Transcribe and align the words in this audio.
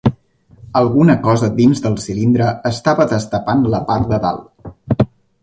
Alguna 0.79 1.15
cosa 1.27 1.49
a 1.51 1.53
dins 1.59 1.83
del 1.83 1.99
cilindre 2.05 2.49
estava 2.71 3.07
destapant 3.13 3.63
la 3.75 3.83
part 3.93 4.11
de 4.15 4.21
dalt. 4.27 5.07